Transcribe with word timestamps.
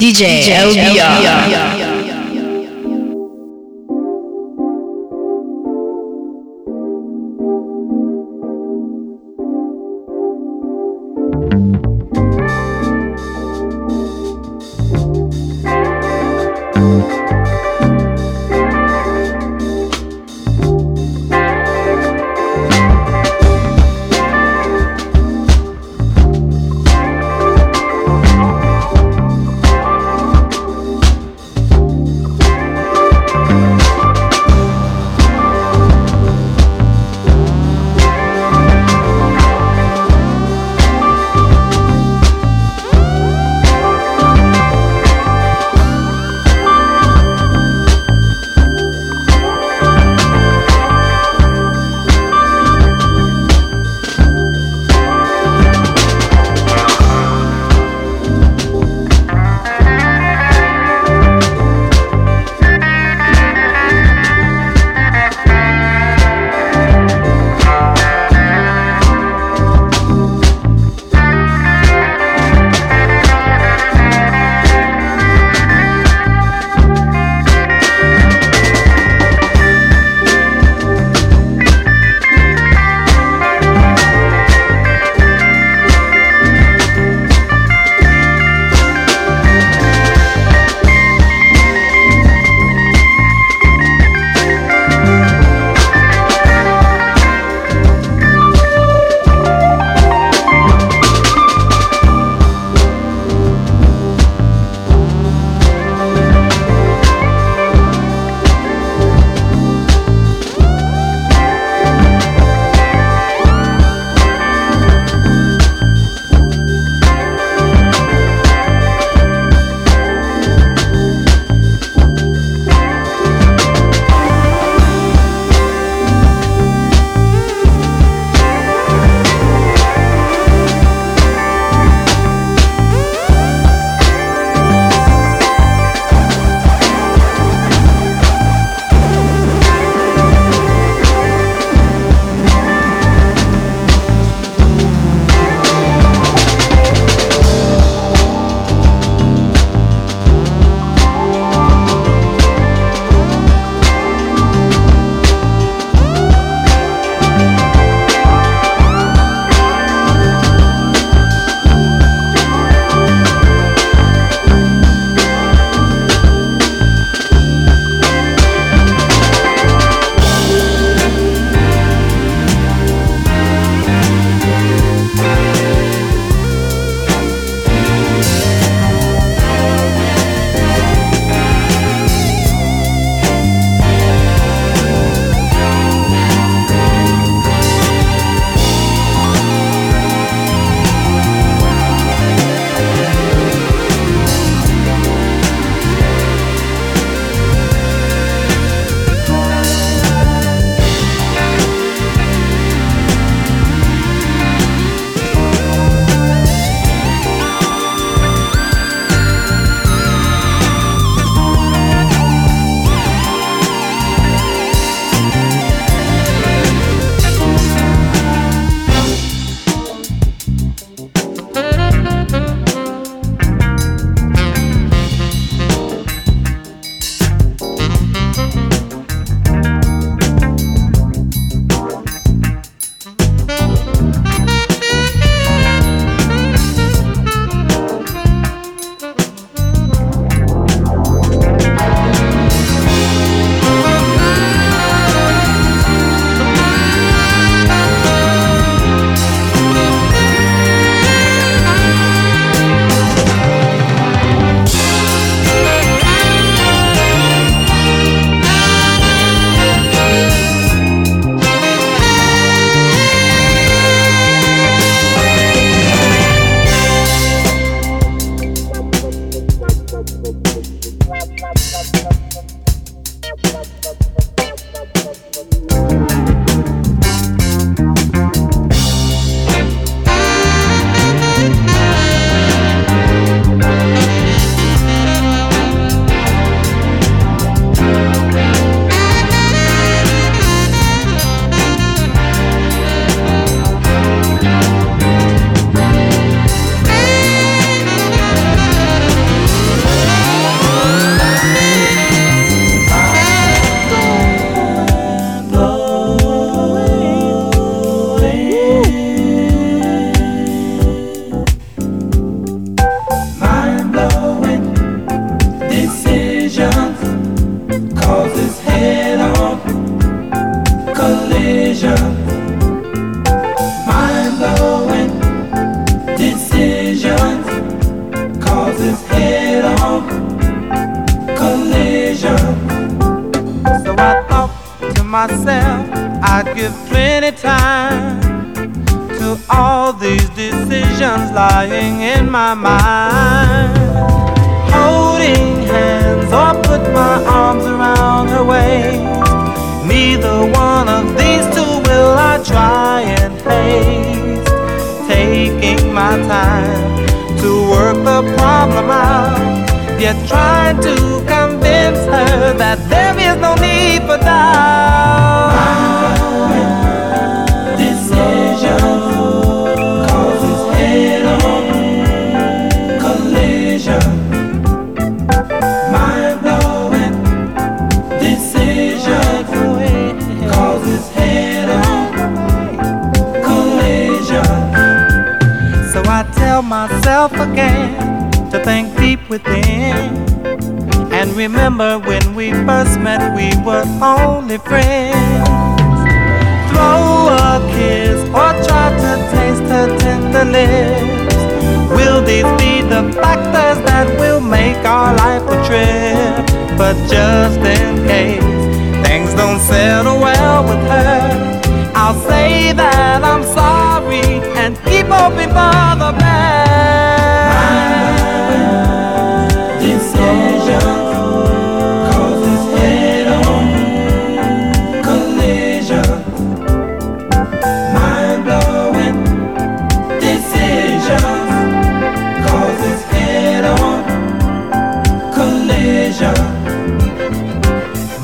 DJ, 0.00 0.46
LBR. 0.46 1.97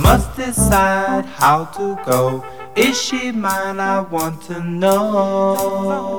must 0.04 0.36
decide 0.36 1.24
how 1.24 1.64
to 1.76 1.98
go. 2.04 2.44
Is 2.76 3.00
she 3.00 3.32
mine? 3.32 3.80
I 3.80 4.00
want 4.00 4.42
to 4.42 4.62
know. 4.62 6.14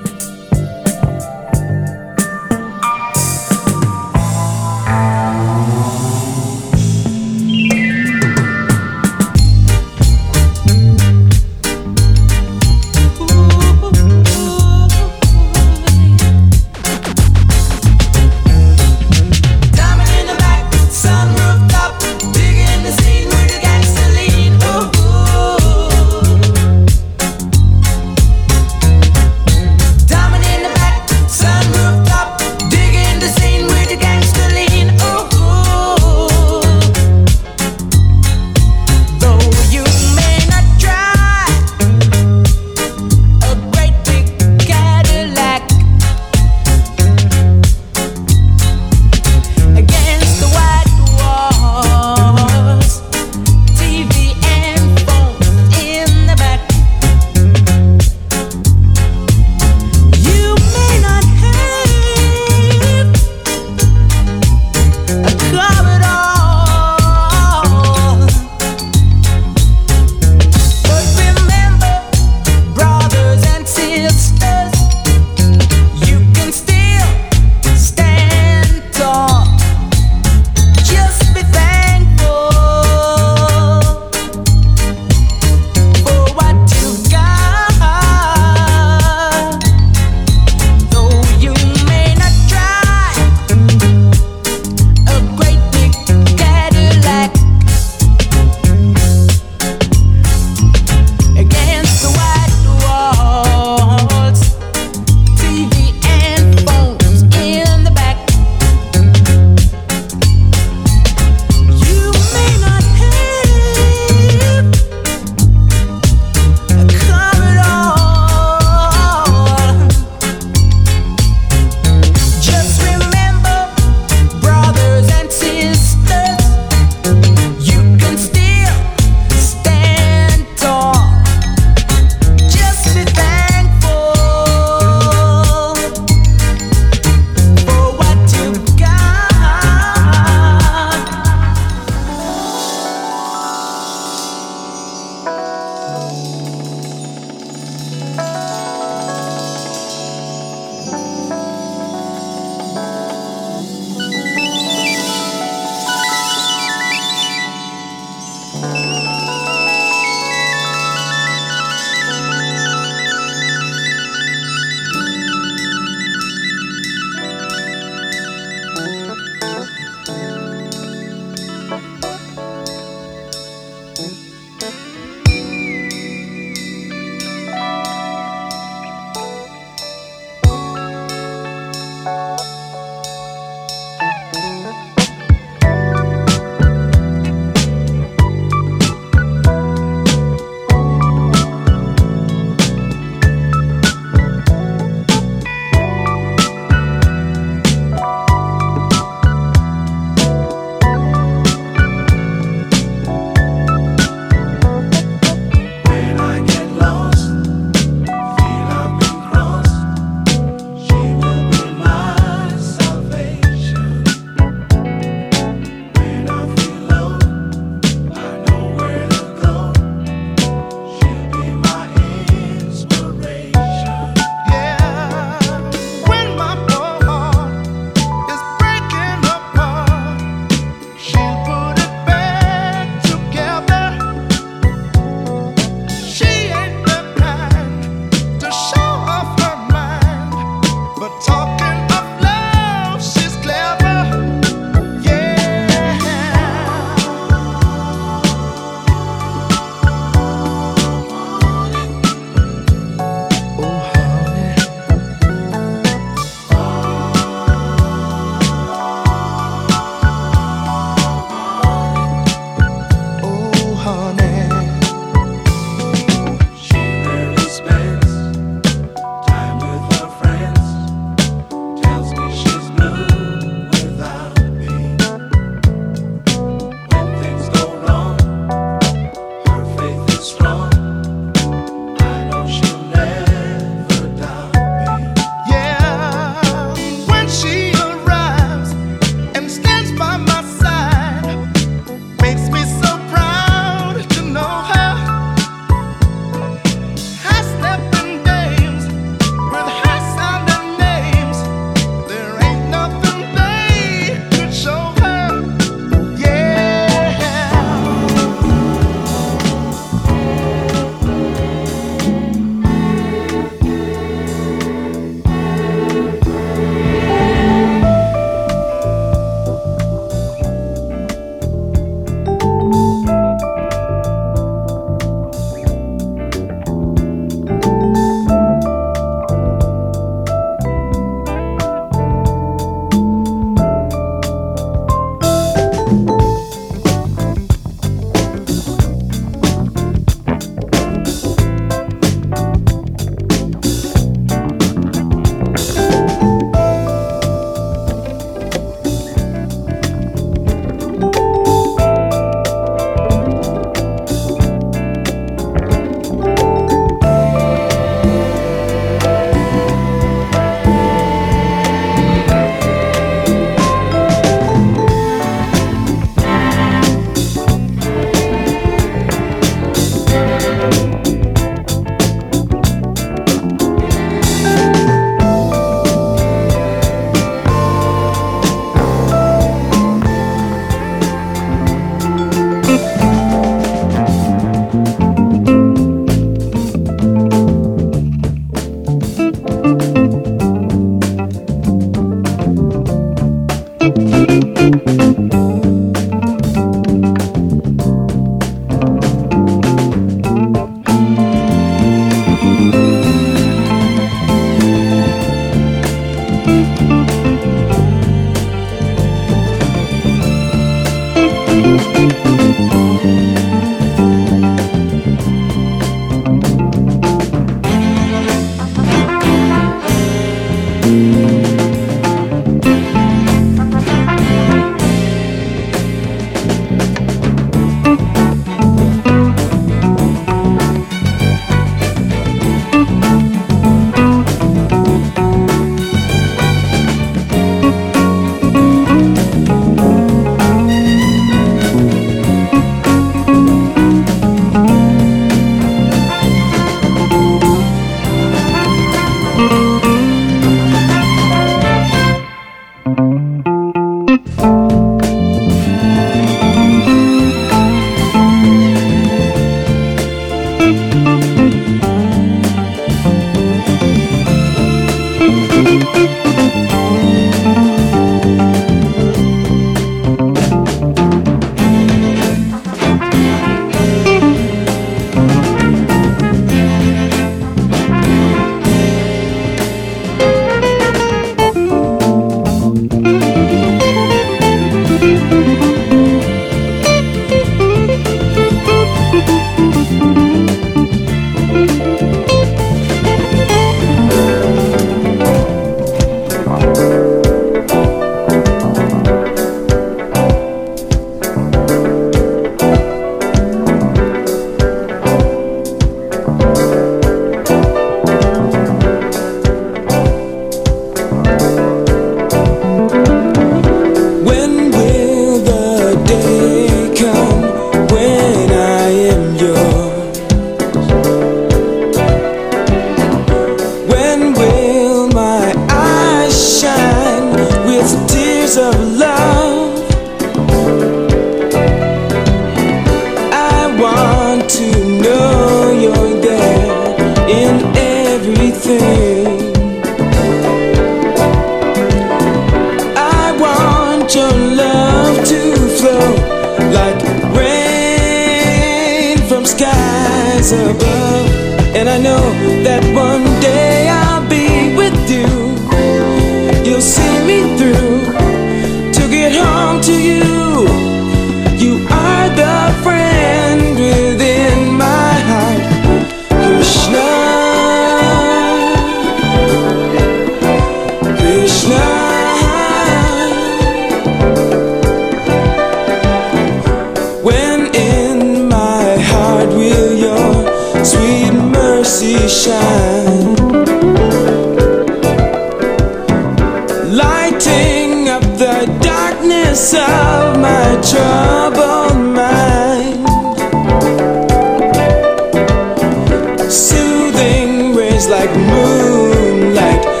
like 598.07 598.35
moonlight. 598.35 600.00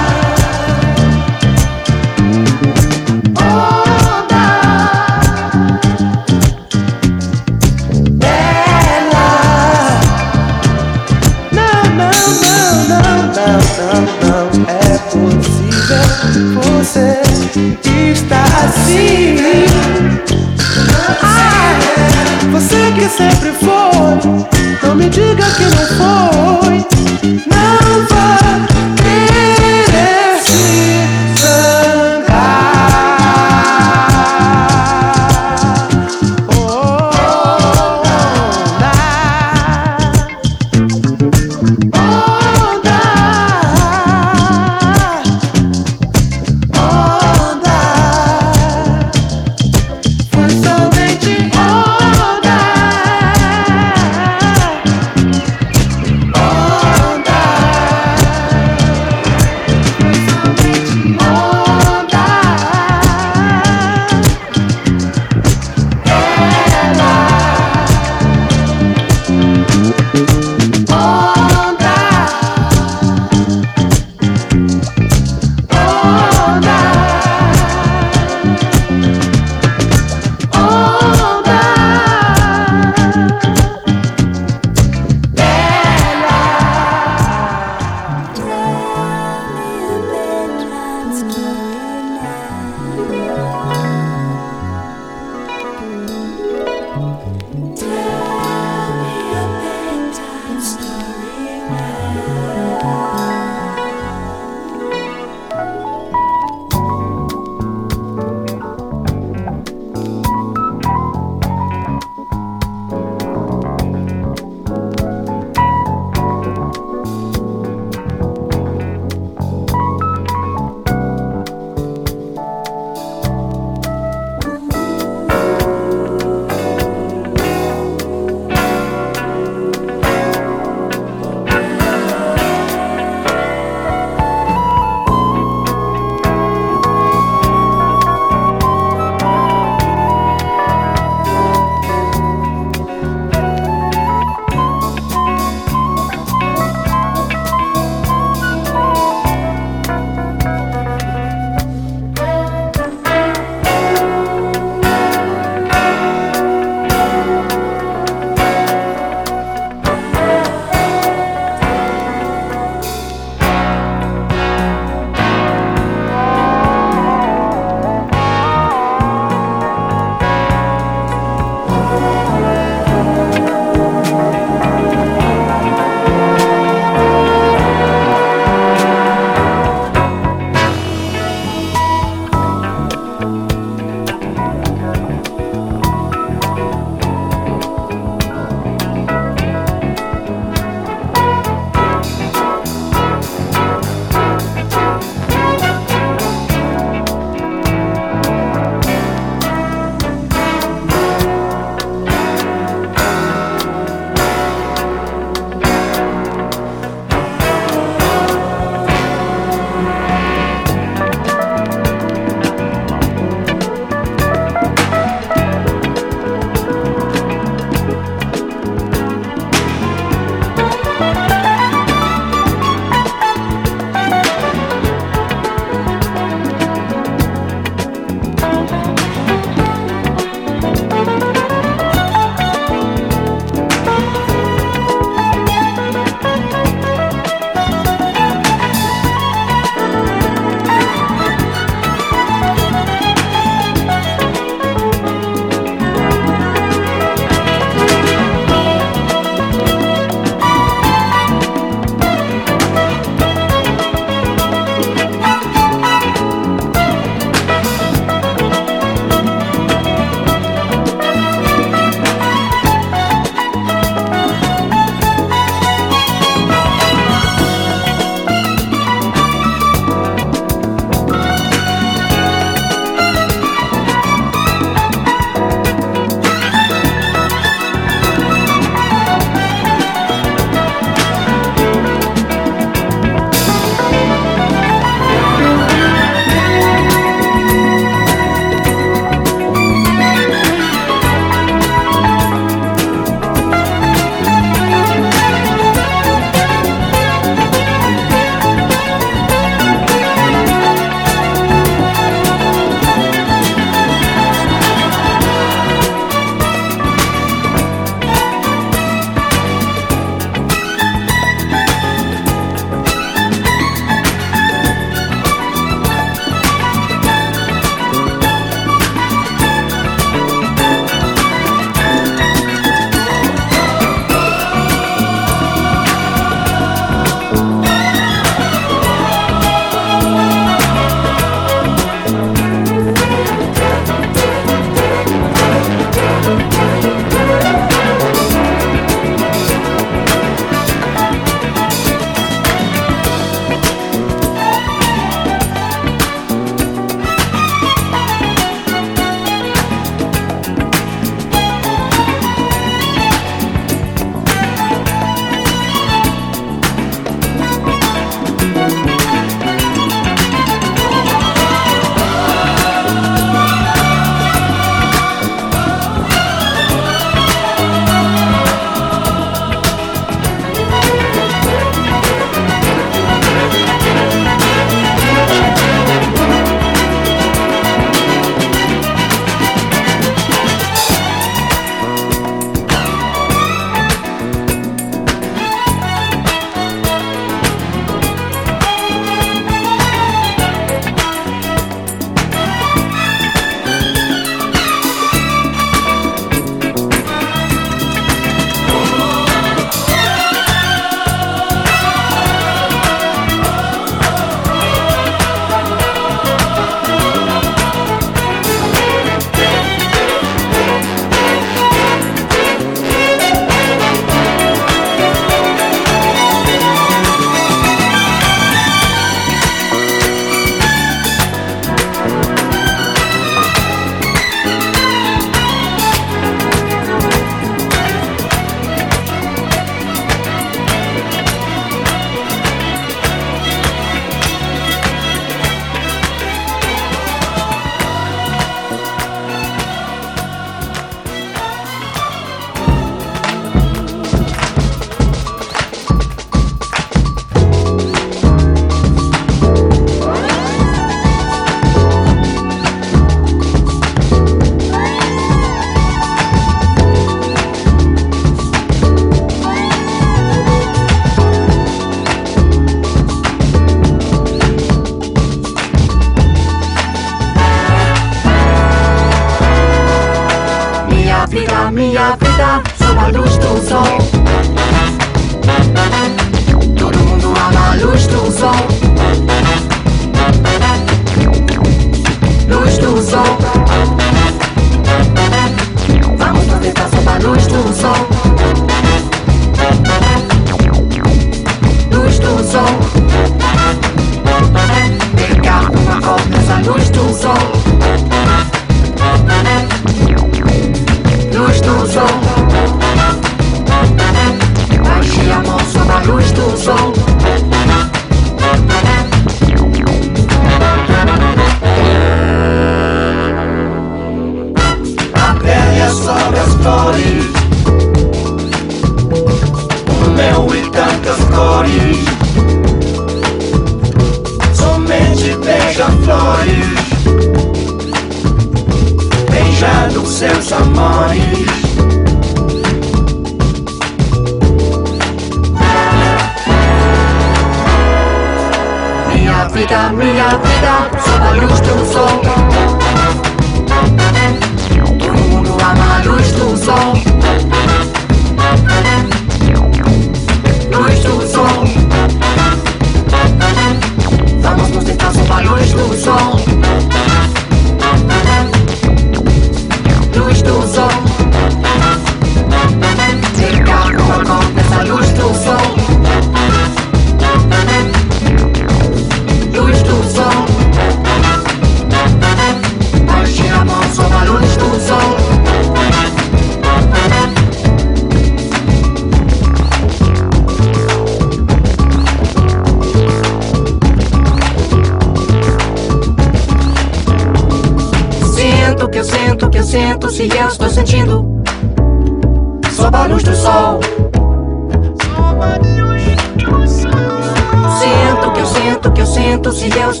сидел 599.61 600.00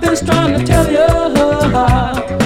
something's 0.00 0.22
trying 0.22 0.58
to 0.58 0.66
tell 0.66 2.40
you. 2.40 2.45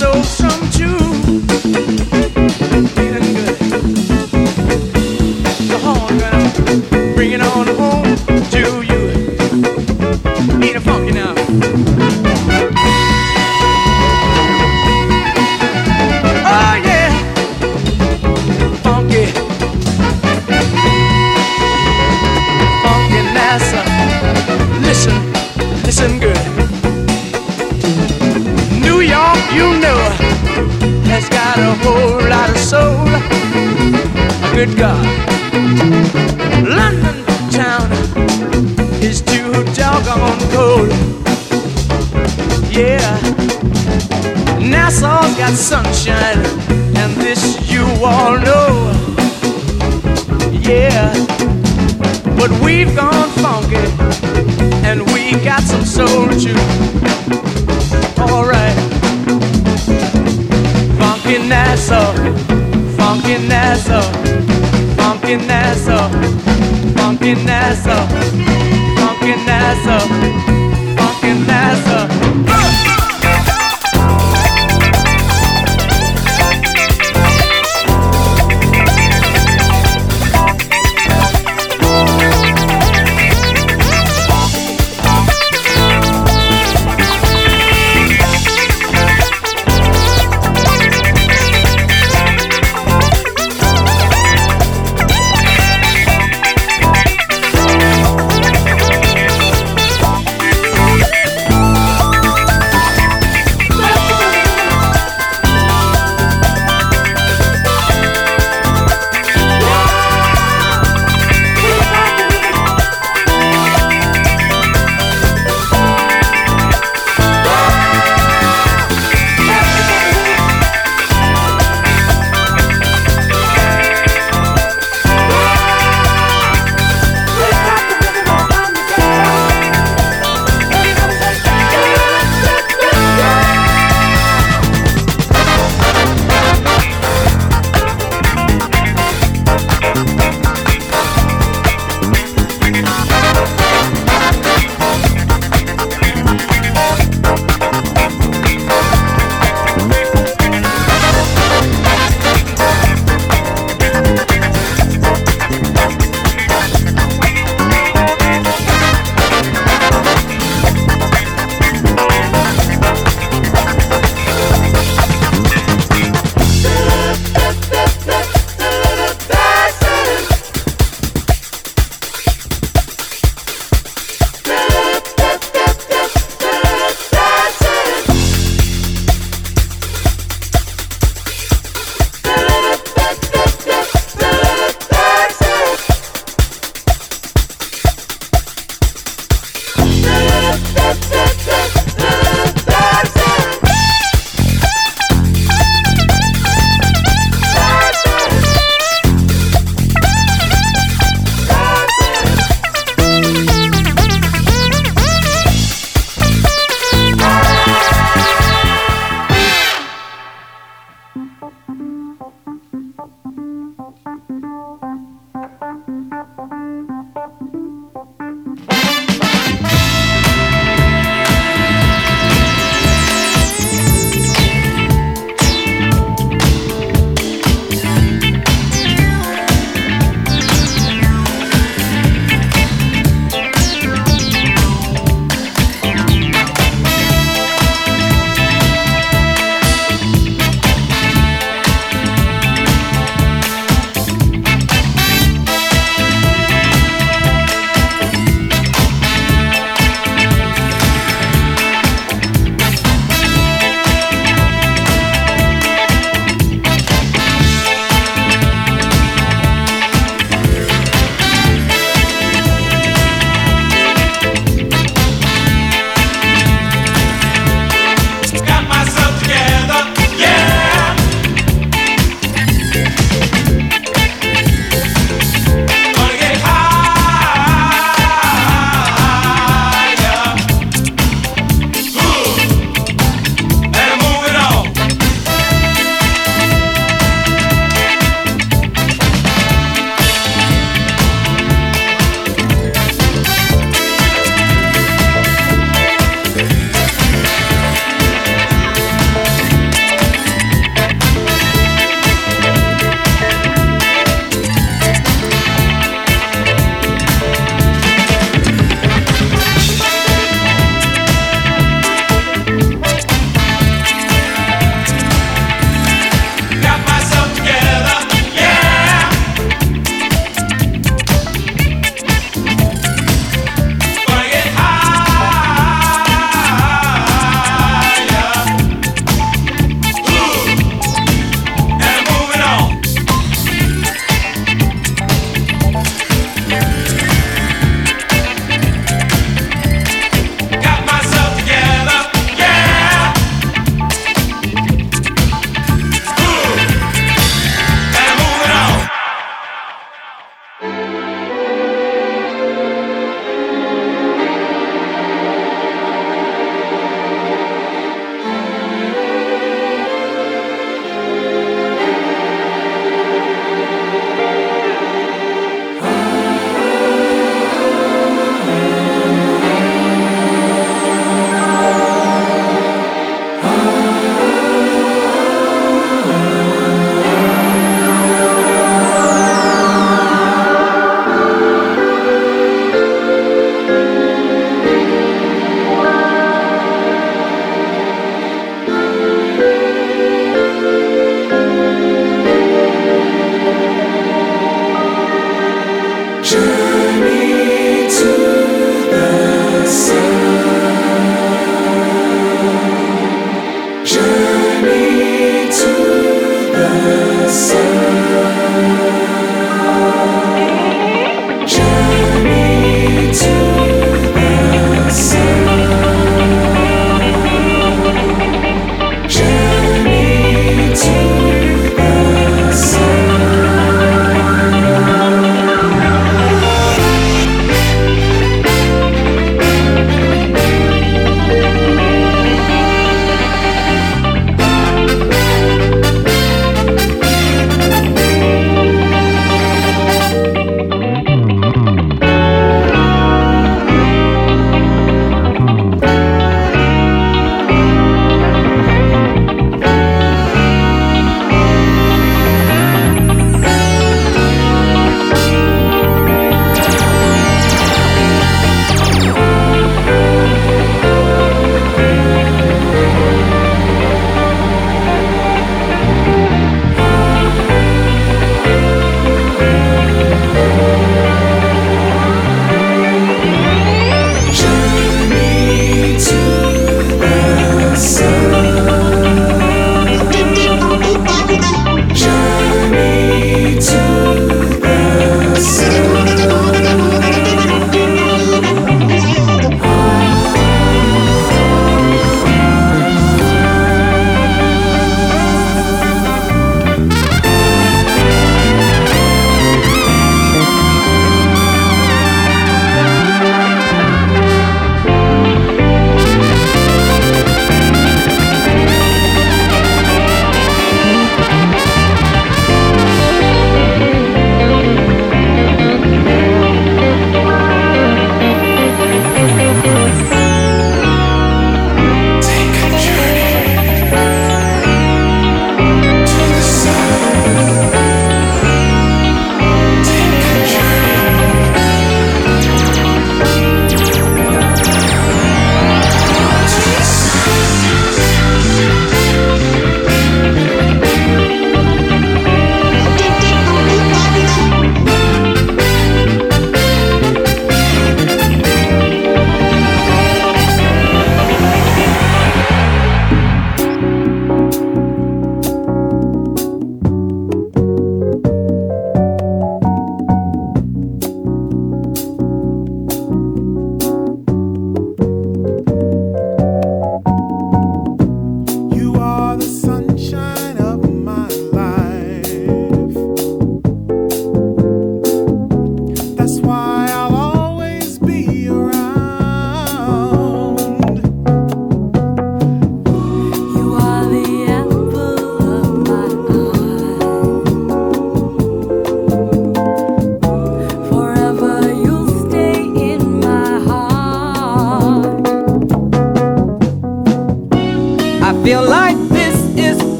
Give 0.00 0.12
that 0.12 0.24
soul 0.24 0.50